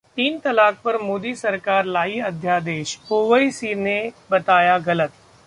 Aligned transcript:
तीन 0.17 0.39
तलाक 0.39 0.77
पर 0.83 0.97
मोदी 1.01 1.33
सरकार 1.35 1.85
लाई 1.87 2.19
अध्यादेश, 2.21 2.97
ओवैसी 3.11 3.73
ने 3.75 4.11
बताया 4.31 4.77
गलत 4.79 5.11